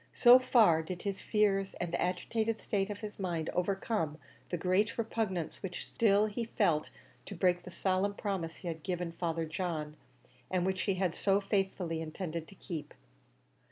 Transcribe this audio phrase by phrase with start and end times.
[0.13, 4.17] So far did his fears and the agitated state of his mind overcome
[4.49, 6.89] the great repugnance which still he felt
[7.27, 9.95] to break the solemn promise he had given Father John,
[10.49, 12.95] and which he had so faithfully intended to keep.